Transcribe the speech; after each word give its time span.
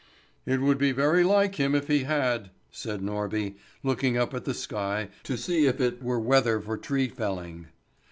"It 0.47 0.61
would 0.61 0.79
be 0.79 0.91
very 0.93 1.23
like 1.23 1.57
him 1.57 1.75
if 1.75 1.85
he 1.87 2.05
had!" 2.05 2.49
said 2.71 3.01
Norby, 3.03 3.53
looking 3.83 4.17
up 4.17 4.33
at 4.33 4.45
the 4.45 4.53
sky 4.55 5.09
to 5.25 5.37
see 5.37 5.67
if 5.67 5.79
it 5.79 6.01
were 6.01 6.19
weather 6.19 6.59
for 6.59 6.75
tree 6.75 7.07
felling. 7.07 7.67